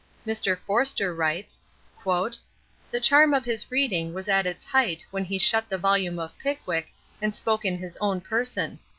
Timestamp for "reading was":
3.69-4.27